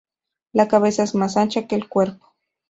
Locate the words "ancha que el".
1.37-1.87